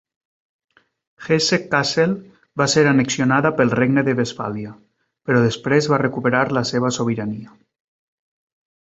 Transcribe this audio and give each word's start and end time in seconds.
Hesse-Kassel 1.25 2.15
va 2.63 2.67
ser 2.73 2.85
annexionada 2.93 3.53
pel 3.61 3.75
Regne 3.83 4.07
de 4.09 4.17
Westfàlia, 4.23 4.75
però 5.29 5.45
després 5.47 5.93
va 5.95 6.03
recuperar 6.07 6.45
la 6.61 6.69
seva 6.75 6.95
sobirania. 7.01 7.59